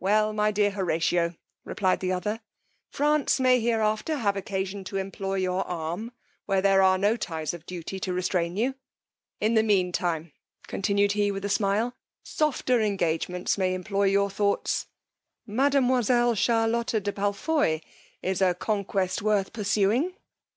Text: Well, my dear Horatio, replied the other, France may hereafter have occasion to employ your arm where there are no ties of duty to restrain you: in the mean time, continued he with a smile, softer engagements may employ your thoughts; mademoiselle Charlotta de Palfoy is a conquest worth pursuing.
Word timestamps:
Well, 0.00 0.32
my 0.32 0.50
dear 0.50 0.72
Horatio, 0.72 1.36
replied 1.64 2.00
the 2.00 2.10
other, 2.10 2.40
France 2.90 3.38
may 3.38 3.60
hereafter 3.60 4.16
have 4.16 4.36
occasion 4.36 4.82
to 4.82 4.96
employ 4.96 5.36
your 5.36 5.62
arm 5.68 6.10
where 6.46 6.60
there 6.60 6.82
are 6.82 6.98
no 6.98 7.16
ties 7.16 7.54
of 7.54 7.64
duty 7.64 8.00
to 8.00 8.12
restrain 8.12 8.56
you: 8.56 8.74
in 9.40 9.54
the 9.54 9.62
mean 9.62 9.92
time, 9.92 10.32
continued 10.66 11.12
he 11.12 11.30
with 11.30 11.44
a 11.44 11.48
smile, 11.48 11.94
softer 12.24 12.80
engagements 12.82 13.56
may 13.56 13.72
employ 13.72 14.06
your 14.06 14.30
thoughts; 14.30 14.86
mademoiselle 15.46 16.34
Charlotta 16.34 16.98
de 16.98 17.12
Palfoy 17.12 17.80
is 18.20 18.42
a 18.42 18.54
conquest 18.54 19.22
worth 19.22 19.52
pursuing. 19.52 20.12